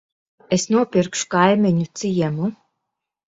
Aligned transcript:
Es 0.55 0.63
nopirkšu 0.75 1.27
kaimiņu 1.35 1.85
ciemu. 2.01 2.49